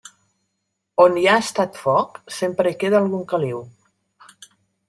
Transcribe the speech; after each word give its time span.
A 1.03 1.03
on 1.03 1.19
hi 1.19 1.25
ha 1.33 1.35
estat 1.43 1.77
foc, 1.83 2.19
sempre 2.39 2.73
hi 2.75 2.81
queda 2.85 3.01
algun 3.05 3.25
caliu. 3.35 3.63